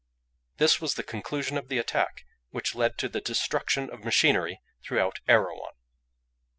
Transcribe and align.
This 0.57 0.81
was 0.81 0.95
the 0.95 1.03
conclusion 1.03 1.59
of 1.59 1.67
the 1.67 1.77
attack 1.77 2.25
which 2.49 2.73
led 2.73 2.97
to 2.97 3.07
the 3.07 3.21
destruction 3.21 3.87
of 3.91 4.03
machinery 4.03 4.59
throughout 4.83 5.19
Erewhon. 5.27 5.73